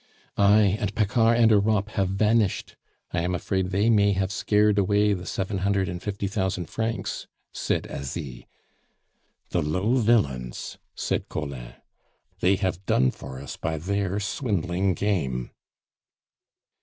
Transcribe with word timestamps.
"Ay, 0.35 0.77
and 0.79 0.95
Paccard 0.95 1.37
and 1.37 1.51
Europe 1.51 1.89
have 1.89 2.09
vanished; 2.09 2.75
I 3.11 3.19
am 3.21 3.35
afraid 3.35 3.69
they 3.69 3.87
may 3.91 4.13
have 4.13 4.31
scared 4.31 4.79
away 4.79 5.13
the 5.13 5.27
seven 5.27 5.59
hundred 5.59 5.87
and 5.87 6.01
fifty 6.01 6.25
thousand 6.25 6.71
francs," 6.71 7.27
said 7.53 7.85
Asie. 7.87 8.47
"The 9.51 9.61
low 9.61 9.97
villains!" 9.97 10.79
said 10.95 11.29
Collin. 11.29 11.75
"They 12.39 12.55
have 12.55 12.83
done 12.87 13.11
for 13.11 13.39
us 13.39 13.57
by 13.57 13.77
their 13.77 14.19
swindling 14.19 14.95
game." 14.95 15.51